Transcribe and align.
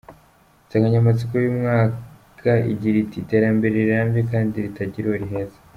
Insanganyamatsiko 0.65 1.33
y’uyu 1.35 1.57
mwaka 1.59 2.51
igira 2.73 2.97
iti 3.03 3.15
“Iterambere 3.23 3.73
rirambye 3.85 4.21
kandi 4.31 4.55
ritagira 4.65 5.07
uwo 5.09 5.17
riheza. 5.23 5.57